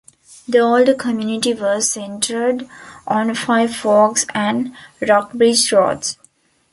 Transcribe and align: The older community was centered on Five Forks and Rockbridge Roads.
The 0.47 0.57
older 0.57 0.95
community 0.95 1.53
was 1.53 1.91
centered 1.91 2.67
on 3.05 3.35
Five 3.35 3.75
Forks 3.75 4.25
and 4.33 4.73
Rockbridge 4.99 5.71
Roads. 5.71 6.17